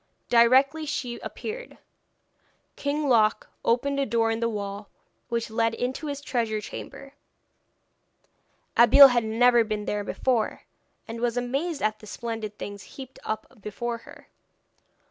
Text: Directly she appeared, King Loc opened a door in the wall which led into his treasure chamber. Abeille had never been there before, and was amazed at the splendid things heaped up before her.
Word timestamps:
Directly 0.29 0.87
she 0.87 1.19
appeared, 1.19 1.77
King 2.75 3.07
Loc 3.07 3.47
opened 3.63 3.99
a 3.99 4.05
door 4.07 4.31
in 4.31 4.39
the 4.39 4.49
wall 4.49 4.89
which 5.29 5.51
led 5.51 5.75
into 5.75 6.07
his 6.07 6.21
treasure 6.21 6.59
chamber. 6.59 7.13
Abeille 8.75 9.09
had 9.09 9.23
never 9.23 9.63
been 9.63 9.85
there 9.85 10.03
before, 10.03 10.63
and 11.07 11.21
was 11.21 11.37
amazed 11.37 11.83
at 11.83 11.99
the 11.99 12.07
splendid 12.07 12.57
things 12.57 12.81
heaped 12.97 13.19
up 13.23 13.61
before 13.61 13.99
her. 13.99 14.27